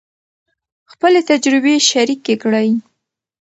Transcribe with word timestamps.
خپلې 0.91 1.19
تجربې 1.29 1.75
شریکې 1.89 2.35
کړئ. 2.43 2.69